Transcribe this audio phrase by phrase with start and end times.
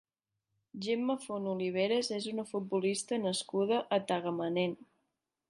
[0.85, 4.77] Gemma Font Oliveras és una futbolista nascuda a Tagamanent.